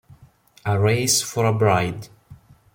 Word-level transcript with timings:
A 0.65 0.79
Race 0.79 1.21
for 1.21 1.45
a 1.45 1.53
Bride 1.53 2.09